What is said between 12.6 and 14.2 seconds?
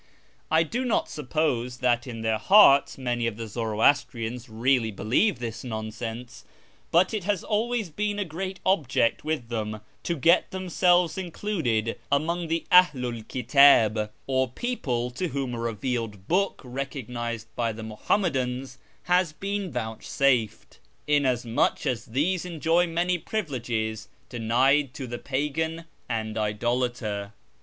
aldu 'l kitdb,